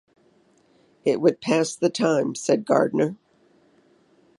[1.05, 3.17] “It would pass the time,” said Gardner.